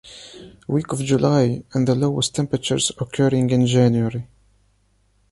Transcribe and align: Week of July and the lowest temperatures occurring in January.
Week 0.67 0.91
of 0.93 0.99
July 1.03 1.63
and 1.75 1.87
the 1.87 1.93
lowest 1.93 2.33
temperatures 2.33 2.91
occurring 2.97 3.51
in 3.51 3.67
January. 3.67 4.27